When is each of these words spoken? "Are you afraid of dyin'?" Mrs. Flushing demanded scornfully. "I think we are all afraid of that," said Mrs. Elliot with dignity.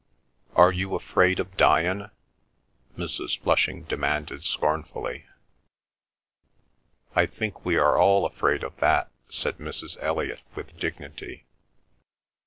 "Are 0.55 0.71
you 0.71 0.95
afraid 0.95 1.39
of 1.39 1.55
dyin'?" 1.57 2.09
Mrs. 2.97 3.37
Flushing 3.37 3.83
demanded 3.83 4.43
scornfully. 4.43 5.25
"I 7.15 7.27
think 7.27 7.63
we 7.63 7.77
are 7.77 7.99
all 7.99 8.25
afraid 8.25 8.63
of 8.63 8.75
that," 8.77 9.11
said 9.29 9.59
Mrs. 9.59 9.97
Elliot 10.01 10.41
with 10.55 10.75
dignity. 10.79 11.45